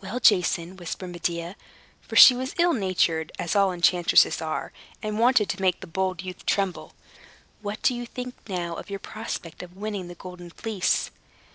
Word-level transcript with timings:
"Well, 0.00 0.20
Jason," 0.20 0.78
whispered 0.78 1.10
Medea 1.10 1.54
(for 2.00 2.16
she 2.16 2.34
was 2.34 2.54
ill 2.56 2.72
natured, 2.72 3.30
as 3.38 3.54
all 3.54 3.72
enchantresses 3.74 4.40
are, 4.40 4.72
and 5.02 5.18
wanted 5.18 5.50
to 5.50 5.60
make 5.60 5.80
the 5.80 5.86
bold 5.86 6.22
youth 6.22 6.46
tremble), 6.46 6.94
"what 7.60 7.82
do 7.82 7.92
you 7.94 8.06
think 8.06 8.34
now 8.48 8.76
of 8.76 8.88
your 8.88 9.00
prospect 9.00 9.62
of 9.62 9.76
winning 9.76 10.08
the 10.08 10.14
Golden 10.14 10.48
Fleece?" 10.48 11.10